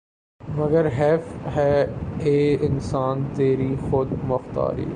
مگر 0.41 0.87
حیف 0.97 1.47
ہے 1.55 1.85
اے 2.19 2.37
انسان 2.61 3.23
تیری 3.35 3.75
خود 3.89 4.11
مختاری 4.23 4.85